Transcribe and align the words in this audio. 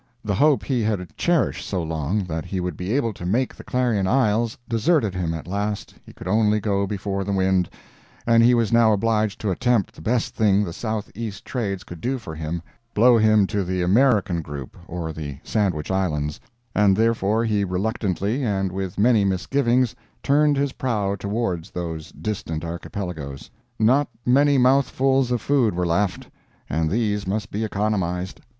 The 0.25 0.33
hope 0.33 0.63
he 0.63 0.81
had 0.81 1.15
cherished 1.15 1.63
so 1.63 1.83
long 1.83 2.23
that 2.23 2.45
he 2.45 2.59
would 2.59 2.75
be 2.75 2.91
able 2.95 3.13
to 3.13 3.23
make 3.23 3.53
the 3.55 3.63
Clarion 3.63 4.07
Isles 4.07 4.57
deserted 4.67 5.13
him 5.13 5.31
at 5.35 5.45
last 5.45 5.93
he 6.03 6.11
could 6.11 6.27
only 6.27 6.59
go 6.59 6.87
before 6.87 7.23
the 7.23 7.31
wind, 7.31 7.69
and 8.25 8.41
he 8.41 8.55
was 8.55 8.73
now 8.73 8.93
obliged 8.93 9.39
to 9.41 9.51
attempt 9.51 9.93
the 9.93 10.01
best 10.01 10.33
thing 10.33 10.63
the 10.63 10.73
southeast 10.73 11.45
trades 11.45 11.83
could 11.83 12.01
do 12.01 12.17
for 12.17 12.33
him—blow 12.33 13.19
him 13.19 13.45
to 13.45 13.63
the 13.63 13.83
"American 13.83 14.41
group" 14.41 14.75
or 14.87 15.09
to 15.09 15.13
the 15.13 15.37
Sandwich 15.43 15.91
Islands—and 15.91 16.97
therefore 16.97 17.45
he 17.45 17.63
reluctantly 17.63 18.43
and 18.43 18.71
with 18.71 18.97
many 18.97 19.23
misgivings 19.23 19.93
turned 20.23 20.57
his 20.57 20.71
prow 20.73 21.15
towards 21.15 21.69
those 21.69 22.11
distant 22.13 22.65
archipelagoes. 22.65 23.51
Not 23.77 24.07
many 24.25 24.57
mouthfuls 24.57 25.29
of 25.29 25.41
food 25.41 25.75
were 25.75 25.85
left, 25.85 26.27
and 26.67 26.89
these 26.89 27.27
must 27.27 27.51
be 27.51 27.63
economized. 27.63 28.41